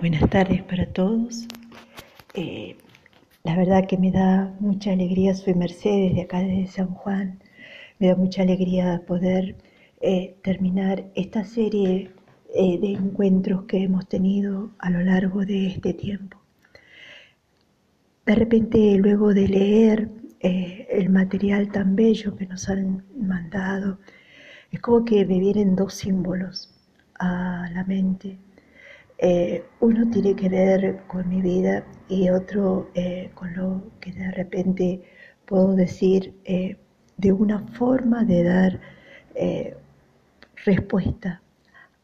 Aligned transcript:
Buenas 0.00 0.28
tardes 0.28 0.62
para 0.62 0.84
todos. 0.84 1.48
Eh, 2.34 2.76
la 3.44 3.56
verdad 3.56 3.86
que 3.88 3.96
me 3.96 4.12
da 4.12 4.54
mucha 4.60 4.92
alegría, 4.92 5.34
soy 5.34 5.54
Mercedes 5.54 6.14
de 6.14 6.20
acá 6.20 6.40
de 6.40 6.66
San 6.66 6.88
Juan, 6.88 7.38
me 7.98 8.08
da 8.08 8.14
mucha 8.14 8.42
alegría 8.42 9.02
poder 9.06 9.56
eh, 10.02 10.36
terminar 10.42 11.06
esta 11.14 11.44
serie 11.44 12.10
eh, 12.54 12.78
de 12.78 12.92
encuentros 12.92 13.64
que 13.64 13.84
hemos 13.84 14.06
tenido 14.06 14.70
a 14.78 14.90
lo 14.90 15.00
largo 15.00 15.46
de 15.46 15.68
este 15.68 15.94
tiempo. 15.94 16.38
De 18.26 18.34
repente, 18.34 18.98
luego 18.98 19.32
de 19.32 19.48
leer 19.48 20.10
el 20.40 21.08
material 21.08 21.72
tan 21.72 21.96
bello 21.96 22.36
que 22.36 22.46
nos 22.46 22.68
han 22.68 23.02
mandado, 23.18 23.98
es 24.70 24.80
como 24.80 25.06
que 25.06 25.24
me 25.24 25.40
vienen 25.40 25.74
dos 25.74 25.94
símbolos 25.94 26.74
a 27.18 27.70
la 27.72 27.82
mente 27.84 28.38
eh, 29.18 29.64
uno 29.80 30.10
tiene 30.10 30.36
que 30.36 30.48
ver 30.48 31.00
con 31.06 31.28
mi 31.28 31.40
vida 31.40 31.84
y 32.08 32.28
otro 32.28 32.90
eh, 32.94 33.30
con 33.34 33.54
lo 33.54 33.82
que 34.00 34.12
de 34.12 34.30
repente 34.32 35.02
puedo 35.46 35.74
decir 35.74 36.34
eh, 36.44 36.76
de 37.16 37.32
una 37.32 37.60
forma 37.68 38.24
de 38.24 38.42
dar 38.42 38.80
respuesta 40.64 41.42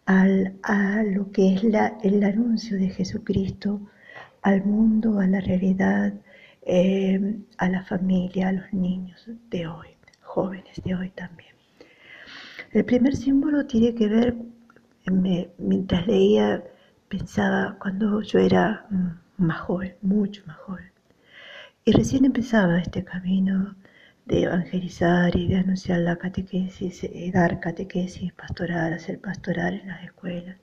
a 0.07 1.03
lo 1.05 1.31
que 1.33 1.55
es 1.55 1.63
el 1.65 2.25
anuncio 2.25 2.77
de 2.77 2.91
Jesucristo 2.91 3.81
al 4.43 4.65
mundo, 4.65 5.19
a 5.19 5.27
la 5.27 5.41
realidad, 5.41 6.13
a 7.59 7.69
la 7.69 7.85
familia, 7.85 8.49
a 8.49 8.53
los 8.53 8.73
niños 8.73 9.27
de 9.51 9.67
hoy, 9.67 9.89
jóvenes 10.21 10.81
de 10.85 10.95
hoy 10.95 11.11
también. 11.11 11.55
El 12.73 12.85
primer 12.85 13.17
símbolo 13.17 13.67
tiene 13.67 13.95
que 13.95 14.09
ver, 14.09 14.37
mientras 15.59 16.07
leía 16.07 16.63
pensaba 17.13 17.77
cuando 17.79 18.23
yo 18.23 18.39
era 18.39 18.87
más 19.37 19.69
mucho 20.01 20.43
más. 20.47 20.57
Y 21.85 21.93
recién 21.93 22.25
empezaba 22.25 22.79
este 22.79 23.05
camino 23.05 23.77
de 24.25 24.45
evangelizar 24.45 25.37
y 25.37 25.47
de 25.47 25.57
anunciar 25.57 25.99
la 25.99 26.17
catequesis, 26.17 27.05
eh, 27.05 27.31
dar 27.35 27.61
catequesis 27.61 28.33
pastoral, 28.33 28.95
hacer 28.95 29.21
pastoral 29.21 29.75
en 29.75 29.89
las 29.89 30.03
escuelas. 30.05 30.57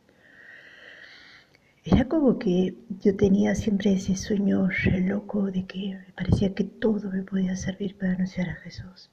Era 1.83 2.05
como 2.05 2.39
que 2.39 2.73
yo 2.99 3.15
tenía 3.15 3.53
siempre 3.53 3.93
ese 3.93 4.15
sueño 4.15 4.69
re 4.69 5.01
loco 5.01 5.51
de 5.51 5.67
que 5.67 5.99
me 6.03 6.13
parecía 6.13 6.55
que 6.55 6.63
todo 6.63 7.11
me 7.11 7.21
podía 7.21 7.55
servir 7.57 7.95
para 7.95 8.13
anunciar 8.13 8.49
a 8.49 8.55
Jesús, 8.55 9.11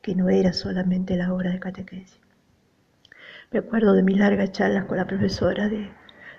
que 0.00 0.14
no 0.14 0.30
era 0.30 0.54
solamente 0.54 1.14
la 1.16 1.34
obra 1.34 1.50
de 1.50 1.60
catequesis. 1.60 2.20
Me 3.50 3.58
acuerdo 3.58 3.92
de 3.92 4.02
mis 4.02 4.16
largas 4.16 4.52
charlas 4.52 4.86
con 4.86 4.96
la 4.96 5.06
profesora 5.06 5.68
de, 5.68 5.90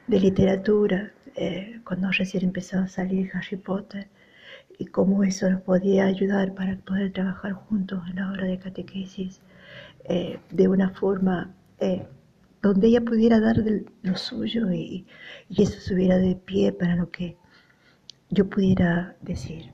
de 0.08 0.20
literatura, 0.20 1.12
eh, 1.36 1.80
cuando 1.86 2.12
recién 2.12 2.44
empezaba 2.44 2.84
a 2.84 2.88
salir 2.88 3.32
Harry 3.34 3.58
Potter, 3.58 4.08
y 4.78 4.86
cómo 4.88 5.24
eso 5.24 5.50
nos 5.50 5.62
podía 5.62 6.06
ayudar 6.06 6.56
para 6.56 6.76
poder 6.78 7.14
trabajar 7.14 7.54
juntos 7.54 8.02
en 8.10 8.16
la 8.16 8.32
hora 8.32 8.48
de 8.48 8.58
catequesis 8.58 9.40
eh, 10.06 10.40
de 10.50 10.68
una 10.68 10.90
forma 10.90 11.54
eh, 11.80 12.08
donde 12.64 12.88
ella 12.88 13.02
pudiera 13.02 13.40
dar 13.40 13.58
lo 14.02 14.18
suyo 14.18 14.72
y, 14.72 15.06
eso 15.56 15.80
subiera 15.80 16.18
de 16.18 16.36
pie 16.36 16.72
para 16.72 16.96
lo 16.96 17.12
que 17.12 17.38
yo 18.30 18.50
pudiera 18.50 19.16
decir 19.22 19.72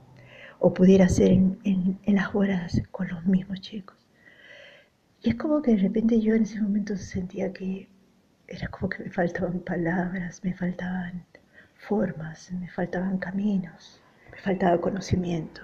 o 0.59 0.73
pudiera 0.73 1.05
hacer 1.05 1.31
en, 1.31 1.57
en 1.63 2.15
las 2.15 2.35
horas 2.35 2.81
con 2.91 3.07
los 3.07 3.25
mismos 3.25 3.61
chicos. 3.61 3.95
Y 5.21 5.29
es 5.29 5.35
como 5.35 5.61
que 5.61 5.71
de 5.71 5.77
repente 5.77 6.19
yo 6.19 6.35
en 6.35 6.43
ese 6.43 6.61
momento 6.61 6.97
sentía 6.97 7.53
que 7.53 7.87
era 8.47 8.67
como 8.69 8.89
que 8.89 9.03
me 9.03 9.09
faltaban 9.09 9.59
palabras, 9.59 10.41
me 10.43 10.53
faltaban 10.53 11.25
formas, 11.75 12.51
me 12.53 12.69
faltaban 12.69 13.17
caminos, 13.17 14.01
me 14.31 14.37
faltaba 14.37 14.79
conocimiento. 14.79 15.61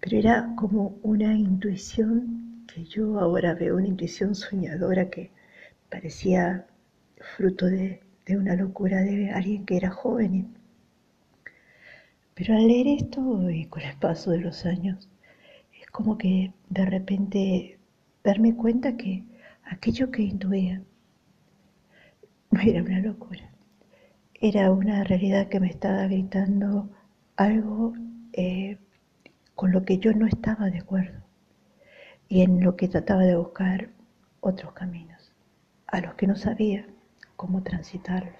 Pero 0.00 0.16
era 0.18 0.52
como 0.56 0.98
una 1.02 1.34
intuición 1.34 2.64
que 2.66 2.84
yo 2.84 3.20
ahora 3.20 3.54
veo, 3.54 3.76
una 3.76 3.86
intuición 3.86 4.34
soñadora 4.34 5.10
que 5.10 5.30
parecía 5.90 6.66
fruto 7.36 7.66
de, 7.66 8.00
una 8.28 8.54
locura 8.54 9.00
de 9.02 9.30
alguien 9.30 9.64
que 9.66 9.76
era 9.76 9.90
joven. 9.90 10.54
Pero 12.34 12.54
al 12.54 12.68
leer 12.68 12.86
esto 12.86 13.50
y 13.50 13.66
con 13.66 13.82
el 13.82 13.96
paso 13.96 14.30
de 14.30 14.38
los 14.38 14.66
años, 14.66 15.08
es 15.80 15.88
como 15.90 16.16
que 16.16 16.52
de 16.68 16.86
repente 16.86 17.78
darme 18.22 18.54
cuenta 18.54 18.96
que 18.96 19.24
aquello 19.64 20.10
que 20.10 20.22
intuía 20.22 20.80
era 22.66 22.82
una 22.82 23.00
locura. 23.00 23.50
Era 24.34 24.70
una 24.70 25.04
realidad 25.04 25.48
que 25.48 25.60
me 25.60 25.68
estaba 25.68 26.06
gritando 26.06 26.88
algo 27.36 27.92
eh, 28.32 28.78
con 29.54 29.72
lo 29.72 29.84
que 29.84 29.98
yo 29.98 30.12
no 30.12 30.26
estaba 30.26 30.70
de 30.70 30.78
acuerdo 30.78 31.20
y 32.28 32.42
en 32.42 32.62
lo 32.62 32.76
que 32.76 32.88
trataba 32.88 33.22
de 33.22 33.36
buscar 33.36 33.90
otros 34.40 34.72
caminos, 34.72 35.32
a 35.86 36.00
los 36.00 36.14
que 36.14 36.26
no 36.26 36.36
sabía 36.36 36.86
cómo 37.36 37.62
transitarlos. 37.62 38.34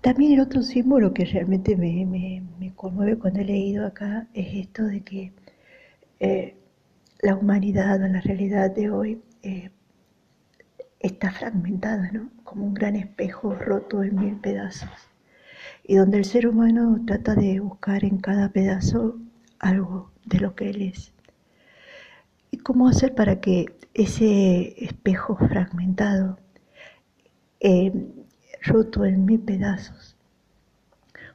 También 0.00 0.32
el 0.32 0.40
otro 0.40 0.62
símbolo 0.62 1.12
que 1.12 1.26
realmente 1.26 1.76
me, 1.76 2.72
conmueve 2.74 3.18
cuando 3.18 3.40
he 3.40 3.44
leído 3.44 3.86
acá 3.86 4.26
es 4.32 4.54
esto 4.54 4.84
de 4.84 5.02
que 5.02 5.32
eh, 6.18 6.56
la 7.20 7.36
humanidad 7.36 8.02
o 8.02 8.08
la 8.08 8.20
realidad 8.22 8.74
de 8.74 8.90
hoy 8.90 9.22
eh, 9.42 9.70
está 11.00 11.32
fragmentada, 11.32 12.10
¿no? 12.12 12.30
Como 12.44 12.66
un 12.66 12.74
gran 12.74 12.94
espejo 12.94 13.54
roto 13.54 14.02
en 14.02 14.16
mil 14.16 14.36
pedazos. 14.36 14.90
Y 15.82 15.96
donde 15.96 16.18
el 16.18 16.24
ser 16.24 16.46
humano 16.46 17.02
trata 17.06 17.34
de 17.34 17.58
buscar 17.60 18.04
en 18.04 18.18
cada 18.18 18.50
pedazo 18.50 19.18
algo 19.58 20.10
de 20.26 20.38
lo 20.40 20.54
que 20.54 20.70
él 20.70 20.82
es. 20.82 21.12
¿Y 22.50 22.58
cómo 22.58 22.88
hacer 22.88 23.14
para 23.14 23.40
que 23.40 23.66
ese 23.94 24.84
espejo 24.84 25.36
fragmentado, 25.36 26.38
eh, 27.60 27.92
roto 28.62 29.04
en 29.04 29.24
mil 29.24 29.40
pedazos, 29.40 30.16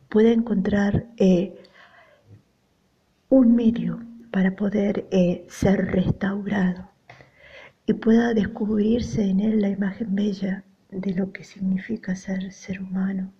pueda 0.09 0.31
encontrar 0.31 1.07
eh, 1.17 1.55
un 3.29 3.55
medio 3.55 3.99
para 4.31 4.55
poder 4.55 5.07
eh, 5.11 5.45
ser 5.49 5.87
restaurado? 5.87 6.94
Y 7.87 7.93
pueda 7.93 8.33
descubrirse 8.33 9.23
en 9.23 9.39
él 9.39 9.61
la 9.61 9.69
imagen 9.69 10.15
bella 10.15 10.63
de 10.89 11.13
lo 11.13 11.31
que 11.31 11.43
significa 11.43 12.15
ser 12.15 12.51
ser 12.51 12.81
humano. 12.81 13.31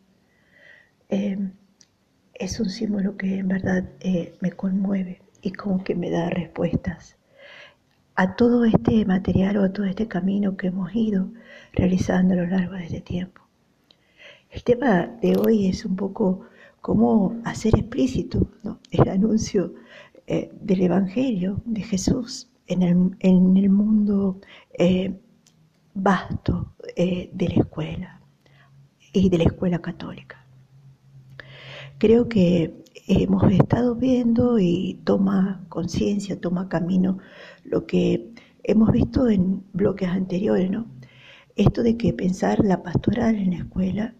Em, 1.09 1.51
es 2.33 2.59
un 2.59 2.69
símbolo 2.69 3.17
que 3.17 3.39
en 3.39 3.47
verdad 3.47 3.89
eh, 4.01 4.35
me 4.41 4.51
conmueve 4.51 5.21
y 5.41 5.51
como 5.51 5.83
que 5.83 5.95
me 5.95 6.09
da 6.09 6.29
respuestas 6.29 7.17
a 8.15 8.35
todo 8.35 8.65
este 8.65 9.05
material 9.05 9.57
o 9.57 9.63
a 9.63 9.73
todo 9.73 9.85
este 9.85 10.07
camino 10.07 10.57
que 10.57 10.67
hemos 10.67 10.93
ido 10.95 11.29
realizando 11.73 12.33
a 12.33 12.37
lo 12.37 12.47
largo 12.47 12.73
de 12.73 12.85
este 12.85 13.01
tiempo. 13.01 13.41
El 14.51 14.63
tema 14.63 15.07
de 15.21 15.37
hoy 15.37 15.67
es 15.67 15.85
un 15.85 15.95
poco 15.95 16.41
cómo 16.81 17.35
hacer 17.43 17.73
explícito 17.75 18.47
el 18.91 19.09
anuncio 19.09 19.73
eh, 20.27 20.49
del 20.61 20.81
Evangelio 20.81 21.61
de 21.65 21.81
Jesús 21.81 22.49
en 22.67 23.57
el, 23.57 23.69
mundo 23.69 24.39
eh, 24.77 25.13
vasto 25.93 26.73
eh, 26.95 27.29
de 27.33 27.49
la 27.49 27.55
escuela 27.55 28.21
y 29.13 29.29
de 29.29 29.37
la 29.37 29.43
escuela 29.45 29.79
católica. 29.79 30.45
Creo 31.97 32.27
que 32.27 32.83
hemos 33.07 33.49
estado 33.51 33.95
viendo 33.95 34.59
y 34.59 34.99
toma 35.03 35.65
conciencia, 35.69 36.39
toma 36.39 36.67
camino 36.67 37.19
lo 37.63 37.85
que 37.85 38.31
hemos 38.63 38.91
visto 38.91 39.29
en 39.29 39.63
bloques 39.73 40.09
anteriores, 40.09 40.69
¿no? 40.69 40.87
Esto 41.55 41.83
de 41.83 41.95
que 41.95 42.11
pensar 42.13 42.65
la 42.65 42.83
pastoral 42.83 43.35
en 43.35 43.51
la 43.51 43.57
escuela 43.57 44.15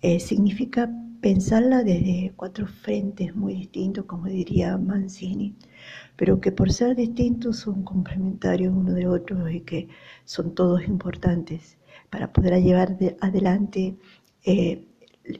eh, 0.00 0.20
significa 0.20 0.90
pensarla 1.20 1.82
desde 1.82 2.32
cuatro 2.36 2.66
frentes 2.66 3.34
muy 3.34 3.54
distintos, 3.54 4.04
como 4.04 4.26
diría 4.26 4.76
Mancini, 4.76 5.54
pero 6.16 6.40
que 6.40 6.52
por 6.52 6.72
ser 6.72 6.96
distintos 6.96 7.58
son 7.58 7.82
complementarios 7.82 8.74
uno 8.74 8.92
de 8.92 9.06
otro 9.06 9.48
y 9.48 9.60
que 9.60 9.88
son 10.24 10.54
todos 10.54 10.86
importantes 10.86 11.78
para 12.10 12.32
poder 12.32 12.62
llevar 12.62 12.96
adelante 13.20 13.96
eh, 14.44 14.84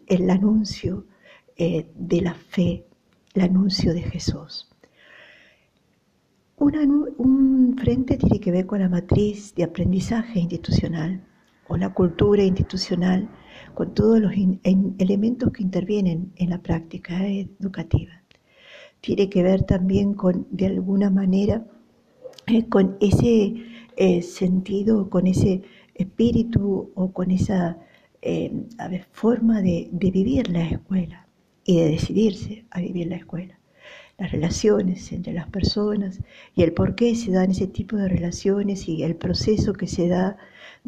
el 0.07 0.31
anuncio 0.31 1.07
eh, 1.57 1.91
de 1.95 2.21
la 2.21 2.35
fe, 2.35 2.85
el 3.35 3.43
anuncio 3.43 3.95
de 3.95 4.03
Jesús. 4.03 4.69
un 6.59 7.77
frente 7.79 8.17
tiene 8.17 8.41
que 8.41 8.51
ver 8.51 8.67
con 8.67 8.81
la 8.81 8.89
matriz 8.89 9.55
de 9.55 9.65
aprendizaje 9.65 10.41
institucional 10.41 11.23
o 11.69 11.77
la 11.77 11.93
cultura 11.93 12.43
institucional, 12.43 13.29
con 13.75 13.95
todos 13.95 14.21
los 14.21 14.33
elementos 14.63 15.53
que 15.53 15.63
intervienen 15.63 16.33
en 16.37 16.51
la 16.51 16.63
práctica 16.63 17.27
educativa. 17.27 18.23
Tiene 19.01 19.29
que 19.29 19.43
ver 19.43 19.63
también 19.63 20.15
con, 20.15 20.47
de 20.51 20.67
alguna 20.67 21.11
manera, 21.11 21.65
eh, 22.47 22.69
con 22.69 22.97
ese 23.01 23.55
eh, 23.97 24.23
sentido, 24.23 25.09
con 25.11 25.27
ese 25.27 25.63
espíritu 25.95 26.91
o 26.95 27.13
con 27.13 27.31
esa 27.31 27.79
forma 29.13 29.63
de, 29.63 29.89
de 29.93 30.11
vivir 30.11 30.51
la 30.51 30.69
escuela 30.69 31.29
y 31.69 31.77
de 31.77 31.91
decidirse 31.91 32.65
a 32.71 32.81
vivir 32.81 33.09
la 33.09 33.17
escuela. 33.17 33.59
Las 34.17 34.33
relaciones 34.33 35.13
entre 35.13 35.35
las 35.35 35.49
personas 35.49 36.21
y 36.57 36.63
el 36.63 36.73
por 36.73 36.95
qué 36.95 37.15
se 37.15 37.31
dan 37.31 37.51
ese 37.51 37.67
tipo 37.67 37.97
de 37.97 38.09
relaciones 38.09 38.89
y 38.89 39.03
el 39.03 39.15
proceso 39.15 39.75
que 39.75 39.87
se 39.87 40.09
da 40.09 40.39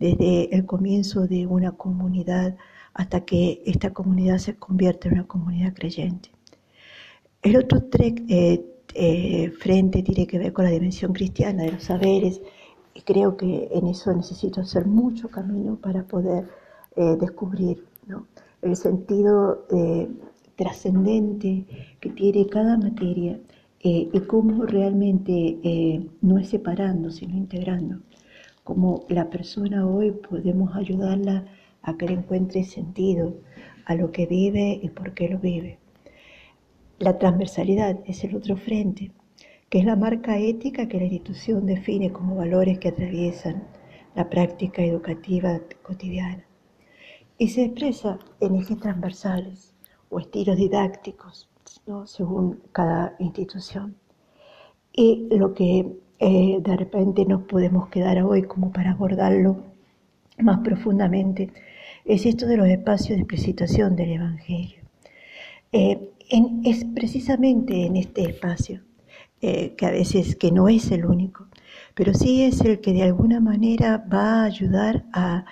desde 0.01 0.55
el 0.57 0.65
comienzo 0.65 1.27
de 1.27 1.47
una 1.47 1.73
comunidad 1.73 2.57
hasta 2.95 3.21
que 3.21 3.63
esta 3.67 3.93
comunidad 3.93 4.39
se 4.39 4.57
convierte 4.57 5.09
en 5.09 5.15
una 5.15 5.27
comunidad 5.27 5.75
creyente. 5.75 6.31
El 7.43 7.57
otro 7.57 7.83
eh, 7.99 8.65
eh, 8.95 9.51
frente 9.51 10.03
tiene 10.03 10.27
que 10.27 10.39
ver 10.39 10.53
con 10.55 10.65
la 10.65 10.71
dimensión 10.71 11.13
cristiana 11.13 11.65
de 11.65 11.73
los 11.73 11.85
saberes 11.85 12.41
y 12.95 13.03
creo 13.03 13.37
que 13.37 13.69
en 13.73 13.87
eso 13.87 14.13
necesito 14.15 14.63
hacer 14.63 14.87
mucho 14.87 15.29
camino 15.29 15.77
para 15.77 16.03
poder 16.03 16.49
eh, 16.97 17.17
descubrir 17.21 17.85
el 18.63 18.77
sentido 18.77 19.67
trascendente 20.57 21.65
que 22.01 22.11
tiene 22.11 22.47
cada 22.47 22.77
materia 22.77 23.39
y 23.83 24.21
cómo 24.27 24.67
realmente 24.67 26.11
no 26.21 26.39
es 26.39 26.49
separando, 26.49 27.11
sino 27.11 27.37
integrando. 27.37 28.01
Como 28.71 29.05
la 29.09 29.29
persona 29.31 29.85
hoy 29.85 30.13
podemos 30.13 30.77
ayudarla 30.77 31.45
a 31.83 31.97
que 31.97 32.07
le 32.07 32.13
encuentre 32.13 32.63
sentido 32.63 33.35
a 33.85 33.97
lo 33.97 34.13
que 34.13 34.27
vive 34.27 34.79
y 34.81 34.91
por 34.91 35.13
qué 35.13 35.29
lo 35.29 35.41
vive. 35.41 35.81
La 37.01 37.19
transversalidad 37.19 37.99
es 38.07 38.23
el 38.23 38.37
otro 38.37 38.57
frente, 38.57 39.11
que 39.69 39.81
es 39.81 39.85
la 39.85 39.97
marca 39.97 40.39
ética 40.39 40.87
que 40.87 40.99
la 40.99 41.07
institución 41.07 41.67
define 41.67 42.13
como 42.13 42.37
valores 42.37 42.79
que 42.79 42.91
atraviesan 42.91 43.65
la 44.15 44.31
práctica 44.31 44.85
educativa 44.85 45.61
cotidiana 45.83 46.45
y 47.39 47.49
se 47.49 47.65
expresa 47.65 48.21
en 48.39 48.55
ejes 48.55 48.79
transversales 48.79 49.75
o 50.11 50.21
estilos 50.21 50.57
didácticos, 50.57 51.51
según 52.05 52.63
cada 52.71 53.17
institución. 53.19 53.97
Y 54.93 55.27
lo 55.37 55.55
que 55.55 55.93
eh, 56.23 56.59
de 56.61 56.77
repente 56.77 57.25
nos 57.25 57.45
podemos 57.45 57.89
quedar 57.89 58.23
hoy 58.23 58.43
como 58.43 58.73
para 58.73 58.91
abordarlo 58.91 59.65
más 60.39 60.59
profundamente 60.59 61.51
es 62.05 62.27
esto 62.27 62.47
de 62.47 62.59
los 62.59 62.69
espacios 62.69 63.17
de 63.17 63.23
explicitación 63.23 63.97
del 63.97 64.13
Evangelio. 64.13 64.83
Eh, 65.73 66.11
es 66.65 66.85
precisamente 66.85 67.87
en 67.87 67.97
este 67.97 68.23
espacio, 68.23 68.83
eh, 69.41 69.75
que 69.77 69.87
a 69.87 69.91
veces 69.91 70.37
que 70.37 70.53
no 70.53 70.69
es 70.69 70.91
el 70.91 71.07
único, 71.07 71.47
pero 71.95 72.13
sí 72.13 72.43
es 72.43 72.61
el 72.61 72.81
que 72.81 72.93
de 72.93 73.05
alguna 73.05 73.41
manera 73.41 74.05
va 74.13 74.43
a 74.43 74.45
ayudar 74.45 75.07
a 75.13 75.47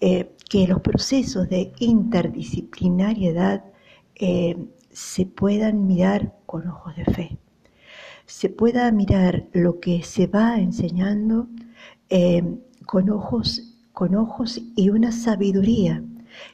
que 0.00 0.66
los 0.68 0.80
procesos 0.80 1.48
de 1.48 1.72
interdisciplinariedad 1.80 3.64
se 4.90 5.26
puedan 5.26 5.86
mirar 5.88 6.36
con 6.46 6.68
ojos 6.68 6.94
de 6.96 7.04
fe, 7.04 7.38
se 8.28 8.50
pueda 8.50 8.92
mirar 8.92 9.48
lo 9.54 9.80
que 9.80 10.02
se 10.02 10.26
va 10.26 10.58
enseñando 10.58 11.48
eh, 12.10 12.44
con, 12.84 13.08
ojos, 13.08 13.74
con 13.94 14.14
ojos 14.14 14.60
y 14.76 14.90
una 14.90 15.12
sabiduría 15.12 16.04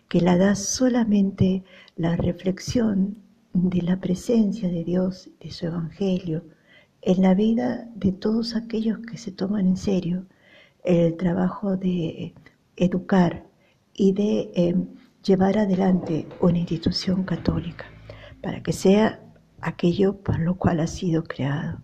que 0.09 0.21
la 0.21 0.39
da 0.39 0.55
solamente 0.55 1.65
la 1.97 2.15
reflexión 2.15 3.17
de 3.53 3.83
la 3.83 4.01
presencia 4.01 4.69
de 4.69 4.85
Dios, 4.85 5.31
de 5.41 5.51
su 5.51 5.67
Evangelio, 5.67 6.45
en 7.03 7.23
la 7.23 7.35
vida 7.35 7.89
de 7.97 8.13
todos 8.13 8.55
aquellos 8.55 9.01
que 9.01 9.19
se 9.19 9.33
toman 9.33 9.67
en 9.67 9.77
serio 9.77 10.27
el 10.85 11.17
trabajo 11.17 11.77
de 11.77 12.35
educar 12.77 13.47
y 13.93 14.13
de 14.13 14.53
eh, 14.55 14.77
llevar 15.25 15.59
adelante 15.59 16.29
una 16.41 16.59
institución 16.59 17.25
católica. 17.25 17.87
Para 18.41 18.63
que 18.63 18.73
sea 18.73 19.24
aquello 19.65 20.17
por 20.23 20.39
lo 20.39 20.57
cual 20.57 20.81
ha 20.81 20.87
sido 20.87 21.25
creado. 21.25 21.81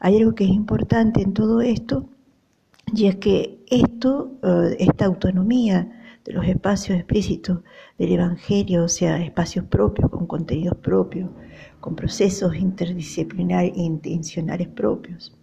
Hay 0.00 0.18
algo 0.18 0.34
que 0.34 0.44
es 0.44 0.50
importante 0.50 1.22
en 1.22 1.32
todo 1.32 1.62
esto 1.62 2.10
y 2.92 3.06
es 3.06 3.16
que 3.16 3.58
esto, 3.68 4.32
eh, 4.42 4.76
esta 4.78 5.06
autonomía 5.06 5.90
de 6.24 6.32
los 6.32 6.46
espacios 6.46 6.98
explícitos 6.98 7.60
del 7.98 8.12
Evangelio, 8.12 8.84
o 8.84 8.88
sea, 8.88 9.22
espacios 9.22 9.64
propios, 9.66 10.10
con 10.10 10.26
contenidos 10.26 10.76
propios, 10.76 11.30
con 11.80 11.96
procesos 11.96 12.54
interdisciplinarios 12.54 13.76
e 13.76 13.80
intencionales 13.80 14.68
propios. 14.68 15.36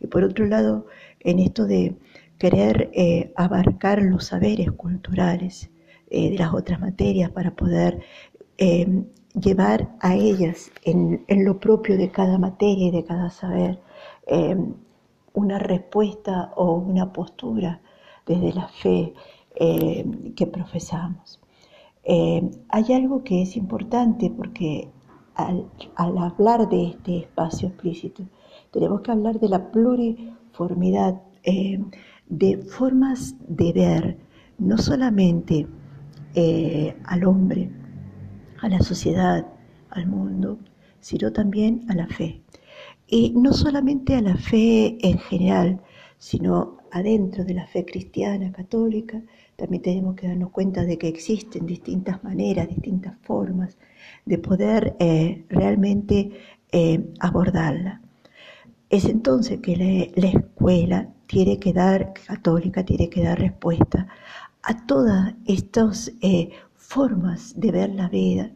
Y 0.00 0.06
por 0.06 0.24
otro 0.24 0.46
lado, 0.46 0.86
en 1.20 1.38
esto 1.38 1.66
de 1.66 1.94
querer 2.38 2.90
eh, 2.94 3.32
abarcar 3.36 4.02
los 4.02 4.24
saberes 4.26 4.72
culturales 4.72 5.70
eh, 6.08 6.30
de 6.30 6.38
las 6.38 6.54
otras 6.54 6.80
materias 6.80 7.30
para 7.30 7.54
poder 7.54 8.00
llevar 9.34 9.88
a 10.00 10.14
ellas 10.14 10.70
en, 10.84 11.24
lo 11.28 11.58
propio 11.60 11.96
de 11.96 12.10
cada 12.10 12.38
materia 12.38 12.88
y 12.88 12.90
de 12.90 13.04
cada 13.04 13.30
saber 13.30 13.80
una 15.32 15.58
respuesta 15.58 16.52
o 16.56 16.74
una 16.74 17.12
postura 17.12 17.80
desde 18.26 18.52
la 18.52 18.68
fe 18.68 19.14
que 19.56 20.46
profesamos. 20.46 21.40
hay 22.04 22.92
algo 22.92 23.24
que 23.24 23.42
es 23.42 23.56
importante 23.56 24.30
porque 24.30 24.88
al, 25.34 25.68
al 25.96 26.18
hablar 26.18 26.68
de 26.68 26.88
este 26.88 27.18
espacio 27.18 27.68
explícito, 27.68 28.24
tenemos 28.70 29.00
que 29.00 29.12
hablar 29.12 29.40
de 29.40 29.48
la 29.48 29.70
pluriformidad 29.70 31.20
de 32.30 32.58
formas 32.58 33.34
de 33.48 33.72
ver 33.72 34.18
no 34.58 34.78
solamente 34.78 35.66
eh, 36.34 36.96
al 37.04 37.24
hombre, 37.24 37.70
a 38.60 38.68
la 38.68 38.80
sociedad, 38.80 39.46
al 39.90 40.06
mundo, 40.06 40.58
sino 41.00 41.32
también 41.32 41.84
a 41.88 41.94
la 41.94 42.06
fe. 42.06 42.42
Y 43.06 43.30
no 43.30 43.52
solamente 43.52 44.14
a 44.16 44.20
la 44.20 44.36
fe 44.36 44.98
en 45.00 45.18
general, 45.18 45.80
sino 46.18 46.78
adentro 46.92 47.44
de 47.44 47.54
la 47.54 47.66
fe 47.66 47.84
cristiana, 47.84 48.52
católica, 48.52 49.22
también 49.56 49.82
tenemos 49.82 50.14
que 50.14 50.28
darnos 50.28 50.50
cuenta 50.50 50.84
de 50.84 50.96
que 50.98 51.08
existen 51.08 51.66
distintas 51.66 52.22
maneras, 52.24 52.68
distintas 52.68 53.16
formas 53.22 53.76
de 54.24 54.38
poder 54.38 54.96
eh, 54.98 55.44
realmente 55.48 56.30
eh, 56.72 57.12
abordarla. 57.20 58.00
Es 58.88 59.04
entonces 59.04 59.60
que 59.60 60.10
la 60.16 60.28
escuela 60.28 61.08
tiene 61.26 61.58
que 61.58 61.72
dar, 61.72 62.12
católica, 62.12 62.84
tiene 62.84 63.08
que 63.08 63.22
dar 63.22 63.38
respuesta 63.38 64.08
a 64.62 64.86
todas 64.86 65.34
estas 65.46 66.12
eh, 66.22 66.50
formas 66.90 67.54
de 67.56 67.70
ver 67.70 67.90
la 67.90 68.08
vida 68.08 68.50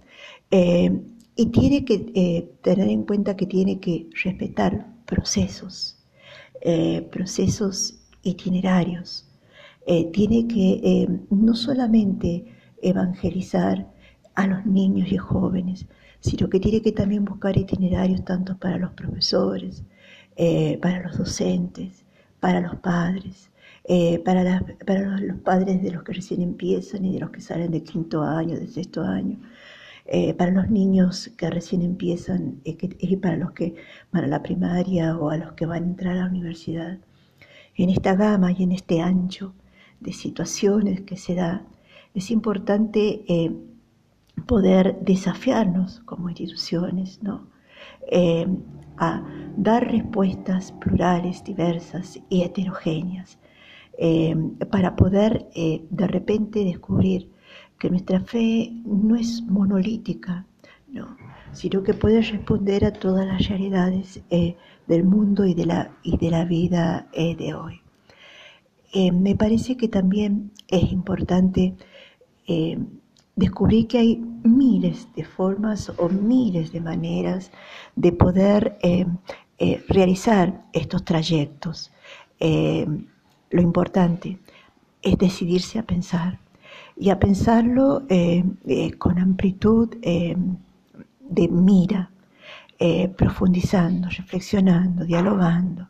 eh, 0.51 0.91
y 1.37 1.47
tiene 1.47 1.85
que 1.85 2.11
eh, 2.17 2.51
tener 2.63 2.89
en 2.89 3.05
cuenta 3.05 3.37
que 3.37 3.47
tiene 3.47 3.79
que 3.79 4.09
respetar 4.25 4.87
procesos, 5.07 5.97
procesos 7.13 7.95
itinerarios. 8.23 9.29
tiene 10.13 10.49
que 10.49 11.09
no 11.31 11.55
solamente 11.55 12.45
evangelizar 12.81 13.87
a 14.35 14.47
los 14.47 14.65
niños 14.65 15.13
y 15.13 15.19
jóvenes, 15.19 15.87
sino 16.21 16.49
que 16.49 16.59
tiene 16.59 16.81
que 16.81 16.93
también 16.93 17.25
buscar 17.25 17.57
itinerarios 17.57 18.25
tanto 18.25 18.57
para 18.59 18.79
los 18.79 18.93
profesores, 18.93 19.85
para 20.81 21.03
los 21.03 21.19
docentes, 21.19 22.07
para 22.41 22.61
los 22.61 22.77
padres, 22.77 23.51
eh, 23.87 24.19
para, 24.21 24.65
para 24.87 25.19
los, 25.19 25.39
padres 25.41 25.83
de 25.83 25.91
los 25.91 26.03
que 26.05 26.15
recién 26.15 26.41
empiezan 26.41 27.05
y 27.05 27.13
de 27.13 27.21
los 27.21 27.31
que 27.31 27.43
salen 27.43 27.71
de 27.71 27.83
quinto 27.83 28.23
año, 28.23 28.59
de 28.59 28.67
sexto 28.67 29.03
año, 29.03 29.39
eh, 30.07 30.33
para 30.35 30.53
los 30.53 30.71
niños 30.71 31.31
que 31.37 31.51
recién 31.51 31.83
empiezan 31.83 32.61
eh, 32.65 32.79
y 32.99 33.17
para 33.17 33.37
los 33.37 33.53
que 33.53 33.75
van 34.11 34.25
a 34.25 34.27
la 34.29 34.43
primaria 34.43 35.17
o 35.19 35.29
a 35.31 35.37
los 35.37 35.53
que 35.53 35.67
van 35.67 35.83
a 35.83 35.87
entrar 35.87 36.17
a 36.17 36.21
la 36.21 36.27
universidad. 36.31 36.99
En 37.77 37.91
esta 37.91 38.15
gama 38.15 38.53
y 38.53 38.63
en 38.63 38.73
este 38.73 39.01
ancho 39.03 39.55
de 40.01 40.13
situaciones 40.13 41.03
que 41.03 41.17
se 41.19 41.35
da, 41.35 41.67
es 42.15 42.31
importante 42.31 43.25
poder 44.47 44.99
desafiarnos 45.01 46.01
como 46.01 46.29
instituciones, 46.29 47.23
¿no? 47.23 47.49
a 48.99 49.23
dar 49.57 49.91
respuestas 49.91 50.73
plurales, 50.73 51.43
diversas 51.43 52.21
y 52.29 52.43
heterogéneas, 52.43 53.39
eh, 53.97 54.35
para 54.71 54.97
poder 54.97 55.49
eh, 55.55 55.85
de 55.89 56.07
repente 56.09 56.65
descubrir 56.65 57.31
que 57.79 57.91
nuestra 57.91 58.21
fe 58.21 58.73
no 58.85 59.15
es 59.15 59.43
monolítica, 59.43 60.47
no, 60.89 61.17
sino 61.53 61.83
que 61.85 61.95
puede 61.95 62.23
responder 62.23 62.85
a 62.85 62.93
todas 62.93 63.25
las 63.25 63.47
realidades 63.49 64.21
eh, 64.31 64.57
del 64.89 65.05
mundo 65.05 65.47
y 65.47 65.55
de 65.55 65.67
la, 65.67 65.93
y 66.03 66.17
de 66.17 66.31
la 66.31 66.45
vida 66.45 67.09
de 67.15 67.55
hoy. 67.55 67.81
me 69.13 69.35
parece 69.35 69.77
que 69.77 69.89
también 69.89 70.53
es 70.69 70.93
importante 70.93 71.75
descubrí 73.37 73.85
que 73.85 73.99
hay 73.99 74.17
miles 74.45 75.09
de 75.17 75.25
formas 75.25 75.93
o 75.99 76.09
miles 76.09 76.73
de 76.73 76.81
maneras 76.81 77.51
de 77.97 78.13
poder 78.13 78.79
realizar 79.89 80.65
estos 80.73 81.05
trayectos. 81.05 81.91
Lo 83.51 83.61
importante 83.61 84.39
es 85.03 85.19
decidirse 85.19 85.79
a 85.79 85.83
pensar 85.83 86.39
y 86.97 87.11
a 87.11 87.19
pensarlo 87.19 88.03
eh, 88.09 88.45
eh, 88.67 88.93
con 88.93 89.19
amplitud 89.19 89.89
de 89.99 91.49
mira, 91.49 92.11
profundizando, 93.17 94.09
reflexionando, 94.09 95.05
dialogando, 95.05 95.89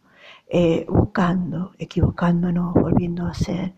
buscando, 0.88 1.72
equivocándonos, 1.78 2.72
volviendo 2.74 3.26
a 3.26 3.34
ser, 3.34 3.74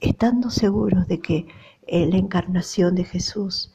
estando 0.00 0.50
seguros 0.50 1.06
de 1.06 1.20
que 1.20 1.46
la 1.86 2.16
encarnación 2.16 2.96
de 2.96 3.04
Jesús 3.04 3.72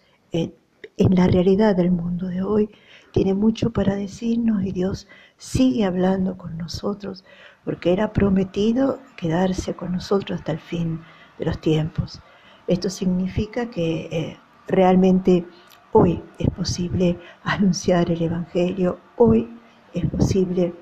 en 1.00 1.16
la 1.16 1.28
realidad 1.28 1.78
del 1.78 1.92
mundo 1.92 2.28
de 2.28 2.44
hoy 2.44 2.70
tiene 3.14 3.34
mucho 3.34 3.72
para 3.72 3.96
decirnos 3.96 4.64
y 4.64 4.74
Dios 4.74 5.08
sigue 5.38 5.86
hablando 5.86 6.38
con 6.38 6.58
nosotros 6.58 7.24
porque 7.64 7.94
era 7.94 8.12
prometido 8.12 9.00
quedarse 9.16 9.74
con 9.74 9.94
nosotros 9.94 10.40
hasta 10.40 10.52
el 10.52 10.60
fin 10.60 11.00
de 11.38 11.46
los 11.46 11.60
tiempos. 11.62 12.22
Esto 12.68 12.90
significa 12.90 13.70
que 13.70 14.10
eh, 14.12 14.38
realmente 14.68 15.46
hoy 15.94 16.22
es 16.38 16.50
posible 16.50 17.18
anunciar 17.44 18.12
el 18.12 18.22
Evangelio, 18.22 19.00
hoy 19.16 19.50
es 19.94 20.06
posible 20.06 20.76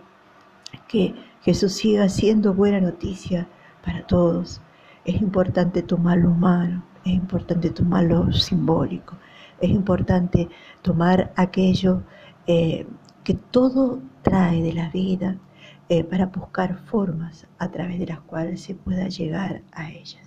que 0.87 1.13
Jesús 1.43 1.73
siga 1.73 2.09
siendo 2.09 2.55
buena 2.55 2.81
noticia 2.81 3.47
para 3.85 4.05
todos. 4.07 4.61
Es 5.05 5.21
importante 5.21 5.83
tomar 5.83 6.17
lo 6.17 6.31
humano, 6.31 6.83
es 7.05 7.13
importante 7.13 7.69
tomar 7.69 8.05
lo 8.05 8.31
simbólico, 8.33 9.15
es 9.61 9.69
importante 9.69 10.49
tomar 10.81 11.33
aquello 11.35 12.03
eh, 12.45 12.85
que 13.23 13.33
todo 13.33 14.01
trae 14.21 14.61
de 14.61 14.73
la 14.73 14.89
vida 14.89 15.37
eh, 15.89 16.03
para 16.03 16.27
buscar 16.27 16.77
formas 16.85 17.47
a 17.57 17.69
través 17.69 17.99
de 17.99 18.07
las 18.07 18.19
cuales 18.21 18.61
se 18.61 18.75
pueda 18.75 19.07
llegar 19.07 19.61
a 19.71 19.89
ellas. 19.89 20.26